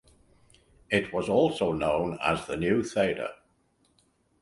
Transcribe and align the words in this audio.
It 0.89 1.13
was 1.13 1.29
also 1.29 1.71
known 1.73 2.17
as 2.23 2.47
the 2.47 2.57
New 2.57 2.81
Theatre. 2.81 3.35